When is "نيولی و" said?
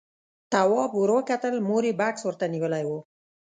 2.53-2.91